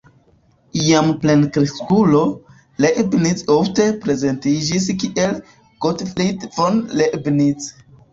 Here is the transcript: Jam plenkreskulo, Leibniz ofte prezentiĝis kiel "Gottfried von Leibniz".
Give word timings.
Jam 0.83 1.09
plenkreskulo, 1.23 2.21
Leibniz 2.85 3.43
ofte 3.55 3.85
prezentiĝis 4.05 4.87
kiel 5.03 5.37
"Gottfried 5.87 6.47
von 6.57 6.81
Leibniz". 7.03 7.69